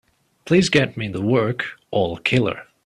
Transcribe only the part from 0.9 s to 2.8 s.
me the work, All Killer.